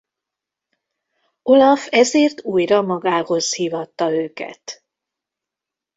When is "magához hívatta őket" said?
2.81-4.83